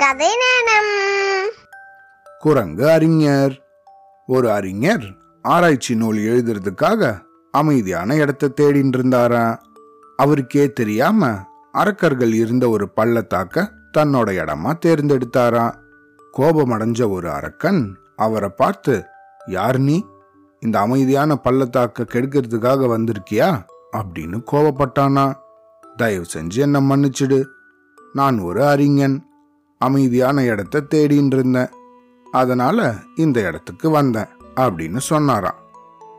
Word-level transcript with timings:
கதை 0.00 0.26
நேரம் 0.26 1.50
குரங்கு 2.38 2.90
அறிஞர். 2.90 3.62
ஒரு 4.26 4.52
அறிஞர் 4.52 5.16
ஆராய்ச்சி 5.42 5.94
நூல் 5.94 6.16
எழுதுறதுக்காக 6.16 7.20
அமைதியான 7.50 8.14
இடத்தை 8.14 8.52
தேடின்னு 8.60 8.96
இருந்தாரா 8.96 9.58
அவருக்கே 10.16 10.72
தெரியாம 10.72 11.38
அரக்கர்கள் 11.72 12.32
இருந்த 12.32 12.68
ஒரு 12.68 12.88
பள்ளத்தாக்க 12.96 13.70
தன்னோட 13.98 14.30
இடமா 14.30 14.78
தேர்ந்தெடுத்தாரா? 14.86 15.74
கோபமடைஞ்ச 16.38 17.10
ஒரு 17.10 17.30
அரக்கன் 17.30 17.96
அவரை 18.16 18.48
பார்த்து 18.48 19.04
யார் 19.46 19.78
நீ? 19.78 20.06
இந்த 20.60 20.78
அமைதியான 20.78 21.40
பள்ளத்தாக்க 21.44 22.06
கெடுக்கிறதுக்காக 22.12 22.86
வந்திருக்கியா? 22.86 23.64
அப்படின்னு 23.96 24.42
கோபப்பட்டானா. 24.52 25.32
தயவு 25.96 26.26
செஞ்சு 26.36 26.54
என்ன 26.54 26.80
மன்னிச்சிடு. 26.80 27.44
நான் 28.12 28.38
ஒரு 28.38 28.66
அறிஞன். 28.66 29.28
அமைதியான 29.80 30.44
இடத்த 30.44 30.86
தேடின்னு 30.94 31.34
இருந்தேன் 31.36 31.70
அதனால 32.32 32.94
இந்த 33.16 33.38
இடத்துக்கு 33.40 33.90
வந்தேன் 33.90 34.30
அப்படின்னு 34.56 34.96
சொன்னாராம். 34.96 35.58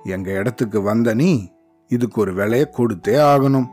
எங்க 0.04 0.32
இடத்துக்கு 0.32 0.82
வந்த 0.82 1.14
நீ 1.14 1.50
இதுக்கு 1.88 2.22
ஒரு 2.22 2.34
விலைய 2.34 2.66
கொடுத்தே 2.78 3.16
ஆகணும். 3.32 3.68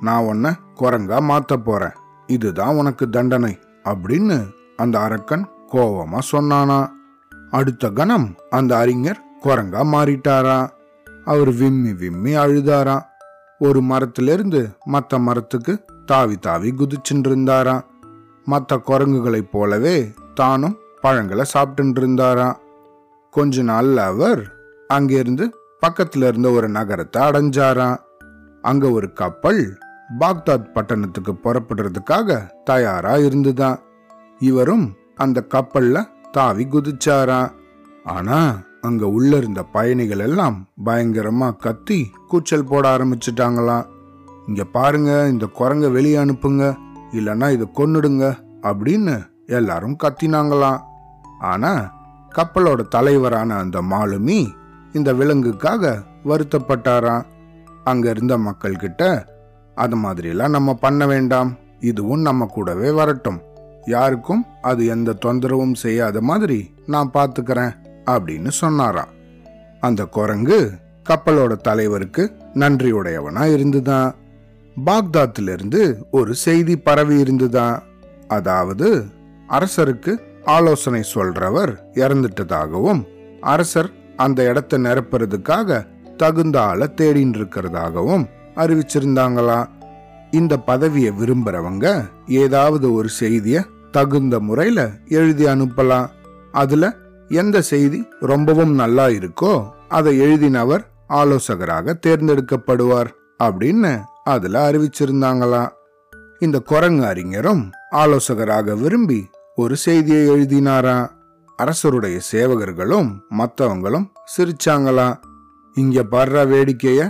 நான் 0.00 0.24
உன்னை 0.24 0.50
குரங்கா 0.80 1.18
மாத்த 1.30 1.56
போறேன். 1.56 1.96
இதுதான் 2.26 2.76
உனக்கு 2.76 3.10
தண்டனை 3.10 3.58
அப்படின்னு 3.84 4.36
அந்த 4.76 4.96
அரக்கன் 5.00 5.46
கோவமா 5.72 6.18
சொன்னானா. 6.32 6.80
அடுத்த 7.50 7.90
கணம் 7.90 8.28
அந்த 8.50 8.72
அறிஞர் 8.76 9.20
குரங்கா 9.42 9.80
மாறிட்டாரா 9.94 10.58
அவர் 11.24 11.52
விம்மி 11.52 11.92
விம்மி 11.92 12.32
அழுதாரா 12.36 12.98
ஒரு 13.58 13.80
மரத்திலிருந்து 13.80 14.60
மற்ற 14.84 15.18
மரத்துக்கு 15.18 15.74
தாவி 16.06 16.36
தாவி 16.36 16.70
குதிச்சுட்டு 16.70 17.28
இருந்தாராம் 17.30 17.84
மற்ற 18.46 18.78
குரங்குகளைப் 18.78 19.50
போலவே 19.50 20.12
தானும் 20.34 20.78
பழங்களை 21.00 21.44
சாப்பிட்டு 21.44 22.00
இருந்தாராம் 22.00 22.58
கொஞ்ச 23.30 23.62
நாள்ல 23.62 23.96
அவர் 23.96 24.42
அங்கிருந்து 24.88 25.54
பக்கத்துல 25.82 26.26
இருந்த 26.26 26.50
ஒரு 26.50 26.68
நகரத்தை 26.68 27.22
அடைஞ்சாராம் 27.22 28.00
அங்க 28.62 28.90
ஒரு 28.90 29.12
கப்பல் 29.12 29.62
பாக்தாத் 30.18 30.72
பட்டணத்துக்கு 30.72 31.34
புறப்படுறதுக்காக 31.34 32.50
தயாரா 32.64 33.16
இருந்துதான் 33.16 33.78
இவரும் 34.40 34.96
அந்த 35.16 35.46
கப்பல்ல 35.54 36.06
தாவி 36.30 36.64
குதிச்சாராம் 36.64 37.50
ஆனா 38.04 38.38
அங்க 38.80 39.06
உள்ள 39.06 39.36
இருந்த 39.36 39.62
பயணிகள் 39.62 40.18
எல்லாம் 40.18 40.68
பயங்கரமா 40.84 41.56
கத்தி 41.56 42.10
கூச்சல் 42.28 42.64
போட 42.64 42.98
ஆரம்பிச்சிட்டாங்களாம் 42.98 43.88
இங்க 44.46 44.64
பாருங்க 44.64 45.28
இந்த 45.28 45.46
குரங்க 45.58 45.90
வெளியே 45.90 46.16
அனுப்புங்க. 46.16 46.64
இல்லைன்னா 47.12 47.50
இதை 47.50 47.68
கொன்னுடுங்க 47.74 48.34
அப்படின்னு 48.62 49.24
எல்லாரும் 49.46 49.96
கத்தினாங்களாம். 50.02 50.80
ஆனா 51.40 52.00
கப்பலோட 52.34 52.88
தலைவரான 52.88 53.54
அந்த 53.54 53.82
மாலுமி 53.82 54.46
இந்த 54.92 55.12
விலங்குக்காக 55.12 56.02
வருத்தப்பட்டாராம். 56.24 57.24
அங்க 57.84 58.10
இருந்த 58.10 58.38
மக்கள் 58.38 58.76
கிட்ட 58.76 59.26
அது 59.74 59.96
மாதிரிலாம் 59.96 60.48
நம்ம 60.48 60.74
பண்ண 60.74 61.06
வேண்டாம். 61.06 61.56
இதுவும் 61.80 62.20
நம்ம 62.20 62.46
கூடவே 62.46 62.90
வரட்டும். 62.90 63.40
யாருக்கும் 63.86 64.44
அது 64.62 64.86
எந்த 64.86 65.14
தொந்தரவும் 65.24 65.74
செய்யாத 65.74 66.20
மாதிரி 66.20 66.74
நான் 66.86 67.10
பார்த்துக்கிறேன் 67.14 67.74
அப்படின்னு 68.06 68.48
சொன்னாராம். 68.48 69.08
அந்த 69.80 70.04
குரங்கு 70.04 70.72
கப்பலோட 71.08 71.56
தலைவருக்கு 71.56 72.36
நன்றியுடையவனா 72.54 73.52
இருந்துதான். 73.52 74.14
பாக்தாத்திலிருந்து 74.76 75.98
ஒரு 76.10 76.34
செய்தி 76.34 76.78
பரவி 76.78 77.20
இருந்ததா? 77.20 77.82
அதாவது 78.28 79.04
அரசருக்கு 79.48 80.18
ஆலோசனை 80.44 81.02
சொல்றவர் 81.14 81.72
இறந்துட்டதாகவும் 81.94 83.06
அரசர் 83.40 83.90
அந்த 84.16 84.44
இடத்தை 84.44 84.82
நிரப்புறதுக்காக 84.82 85.86
தகுந்த 86.16 86.62
ஆளை 86.62 86.88
தேடின்னு 86.96 87.38
இருக்கிறதாகவும் 87.38 88.24
அறிவிச்சிருந்தாங்களா? 88.56 89.66
இந்த 90.30 90.56
பதவியை 90.56 91.12
விரும்புறவங்க 91.12 92.04
ஏதாவது 92.26 92.94
ஒரு 92.94 93.08
செய்திய 93.20 93.64
தகுந்த 93.90 94.40
முறையில 94.40 94.90
எழுதி 95.08 95.44
அனுப்பலாம். 95.44 96.08
அதுல 96.52 96.96
எந்த 97.28 97.60
செய்தி 97.62 98.08
ரொம்பவும் 98.20 98.74
நல்லா 98.74 99.06
இருக்கோ 99.06 99.64
அதை 99.88 100.20
எழுதினவர் 100.20 100.80
ஆலோசகராக 101.06 101.98
தேர்ந்தெடுக்கப்படுவார் 102.06 103.10
அப்படின்னு 103.42 103.92
அதில் 104.24 104.54
அறிவிச்சிருந்தாங்களாம். 104.54 105.70
இந்த 106.38 106.58
குரங்கு 106.58 107.06
அறிஞரும் 107.06 107.70
ஆலோசகராக 107.90 108.74
விரும்பி 108.74 109.30
ஒரு 109.56 109.76
செய்தியை 109.76 110.28
எழுதினாரா 110.28 111.08
அரசருடைய 111.58 112.20
சேவகர்களும் 112.32 113.10
மற்றவங்களும் 113.38 114.06
சிரிச்சாங்களா 114.36 115.14
இங்க 115.76 116.02
படுற 116.02 116.46
வேடிக்கைய 116.46 117.00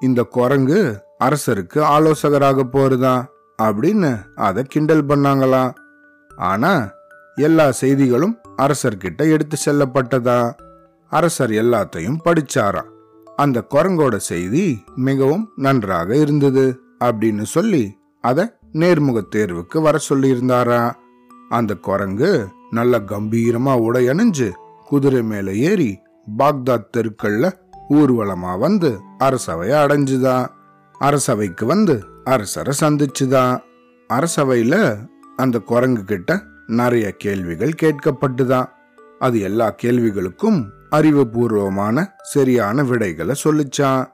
இந்த 0.00 0.22
குரங்கு 0.22 0.80
அரசருக்கு 1.18 1.80
ஆலோசகராக 1.84 2.64
போறதா 2.72 3.14
அப்படின்னு 3.62 4.10
அதை 4.34 4.64
கிண்டல் 4.64 5.04
பண்ணாங்களா 5.04 5.72
ஆனா 6.36 6.72
எல்லா 7.36 7.70
செய்திகளும் 7.70 8.40
அரசர்கிட்ட 8.56 9.30
எடுத்து 9.30 9.56
செல்லப்பட்டதா 9.64 10.52
அரசர் 11.08 11.50
எல்லாத்தையும் 11.50 12.18
படிச்சாரா 12.24 12.82
அந்த 13.36 13.64
குரங்கோட 13.70 14.16
செய்தி 14.16 14.84
மிகவும் 14.96 15.52
நன்றாக 15.56 16.16
இருந்தது 16.16 16.80
அப்படின்னு 17.04 17.42
சொல்லி 17.42 17.98
அதை 18.20 18.50
நேர்முக 18.72 19.22
தேர்வுக்கு 19.36 19.82
வர 19.82 19.98
சொல்லியிருந்தாரா. 20.08 20.92
அந்த 21.48 21.74
குரங்கு 21.74 22.48
நல்ல 22.70 23.00
கம்பீரமா 23.00 23.78
உடை 23.78 24.08
அணிஞ்சு 24.08 24.50
குதிரை 24.88 25.22
மேல 25.22 25.52
ஏறி 25.52 25.98
பாக்தாத் 26.38 26.84
தெருக்கள்ல 26.96 27.52
ஊர்வலமா 27.90 28.58
வந்து 28.58 29.00
அரசவையை 29.18 29.76
அடைஞ்சுதான் 29.86 30.46
அரசவைக்கு 30.92 31.66
வந்து 31.66 32.04
அரசரை 32.24 32.74
சந்திச்சுதான் 32.80 33.58
அரசவையில 34.12 34.98
அந்த 35.36 35.58
குரங்கு 35.58 36.04
கிட்ட 36.04 36.42
நிறைய 36.66 37.10
கேள்விகள் 37.10 37.74
கேட்கப்பட்டுதான் 37.82 38.68
அது 39.18 39.40
எல்லா 39.40 39.74
கேள்விகளுக்கும் 39.82 40.64
அறிவுபூர்வமான 40.92 42.06
சரியான 42.22 42.82
விடைகளை 42.82 43.34
சொல்லிச்சான். 43.44 44.06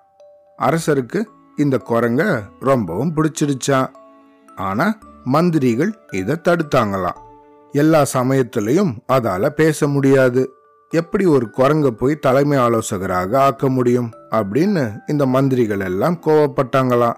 அரசருக்கு 0.59 1.25
இந்த 1.57 1.81
குரங்க 1.89 2.41
ரொம்பவும் 2.61 3.15
பிடிச்சிருச்சான். 3.17 3.89
ஆனா 4.57 4.99
மந்திரிகள் 5.25 5.99
இதை 6.13 6.41
தடுத்தாங்களாம். 6.49 7.19
எல்லா 7.73 8.03
சமயத்திலையும் 8.13 8.93
அதால 9.13 9.49
பேச 9.49 9.89
முடியாது. 9.89 10.53
எப்படி 10.91 11.25
ஒரு 11.27 11.51
குரங்க 11.57 11.91
போய் 11.91 12.17
தலைமை 12.17 12.59
ஆலோசகராக 12.59 13.41
ஆக்க 13.41 13.69
முடியும் 13.69 14.11
அப்படின்னு 14.31 14.99
இந்த 15.07 15.27
மந்திரிகள் 15.27 15.81
எல்லாம் 15.81 16.21
கோவப்பட்டாங்களாம். 16.27 17.17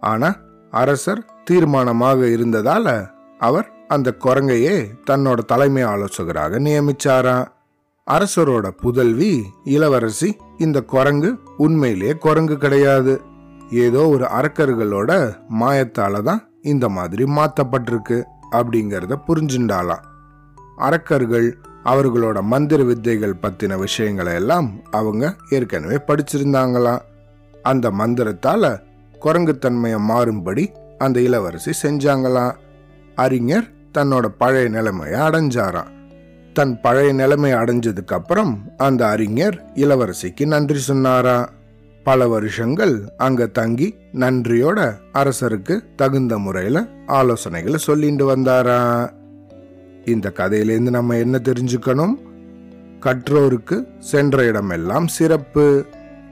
ஆனா 0.00 0.36
அரசர் 0.70 1.24
தீர்மானமாக 1.50 2.26
இருந்ததால 2.36 3.06
அவர் 3.38 3.72
அந்த 3.88 4.14
குரங்கையே 4.24 4.90
தன்னோட 5.10 5.38
தலைமை 5.38 5.82
ஆலோசகராக 5.82 6.58
நியமிச்சாராம். 6.58 7.46
அரசரோட 8.10 8.68
புதல்வி 8.68 9.44
இளவரசி 9.64 10.36
இந்த 10.58 10.82
குரங்கு 10.82 11.38
உண்மையிலேயே 11.56 12.12
குரங்கு 12.12 12.56
கிடையாது. 12.56 13.20
ஏதோ 13.70 14.08
ஒரு 14.08 14.24
அரக்கர்களோட 14.24 15.34
மாயத்தால 15.60 16.22
தான் 16.22 16.50
இந்த 16.62 16.88
மாதிரி 16.88 17.24
மாத்தப்பட்டிருக்கு 17.24 18.22
அப்படிங்கிறத 18.50 19.16
புரிஞ்சுண்டாலாம் 19.26 20.02
அரக்கர்கள் 20.76 21.56
அவர்களோட 21.84 22.42
மந்திர 22.42 22.82
வித்தைகள் 22.82 23.40
பத்தின 23.42 23.78
விஷயங்களை 23.78 24.34
எல்லாம் 24.34 24.72
அவங்க 24.90 25.36
ஏற்கனவே 25.50 25.94
படிச்சிருந்தாங்களாம் 25.94 27.02
அந்த 27.62 27.90
மந்திரத்தால 27.90 28.82
குரங்குத்தன்மையை 29.20 30.00
மாறும்படி 30.08 30.66
அந்த 30.98 31.20
இளவரசி 31.20 31.72
செஞ்சாங்களாம் 31.82 32.54
அறிஞர் 33.14 33.68
தன்னோட 33.98 34.26
பழைய 34.38 34.68
நிலைமையை 34.68 35.20
அடைஞ்சாராம். 35.20 35.90
தன் 36.52 36.80
பழைய 36.80 37.12
நிலைமை 37.12 37.52
அடைஞ்சதுக்கு 37.52 38.12
அப்புறம் 38.12 38.62
அந்த 38.76 39.08
அறிஞர் 39.08 39.64
இளவரசிக்கு 39.74 40.46
நன்றி 40.46 40.78
சொன்னாரா? 40.78 41.50
பல 42.04 42.28
வருஷங்கள் 42.28 43.02
அங்க 43.16 43.46
தங்கி 43.46 43.96
நன்றியோட 44.12 44.94
அரசருக்கு 45.14 45.80
தகுந்த 45.96 46.38
முறையில 46.38 46.86
ஆலோசனைகளை 47.06 47.76
சொல்லிட்டு 47.76 48.36
வந்தாரா? 48.36 49.10
இந்த 50.04 50.32
கதையிலேருந்து 50.36 50.90
நம்ம 50.90 51.16
என்ன 51.16 51.40
தெரிஞ்சுக்கணும்? 51.44 52.14
கற்றோருக்கு 53.00 53.86
சென்ற 53.98 54.44
இடமெல்லாம் 54.44 55.08
சிறப்பு. 55.08 55.84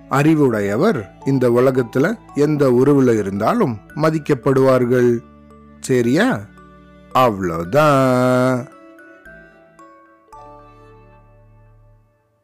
அறிவுடையவர் 0.08 1.12
இந்த 1.26 1.50
உலகத்துல 1.50 2.14
எந்த 2.34 2.72
உருவில் 2.72 3.18
இருந்தாலும் 3.18 3.78
மதிக்கப்படுவார்கள். 3.96 5.18
சரியா? 5.80 6.40
அவ்வளோதான் 7.14 8.66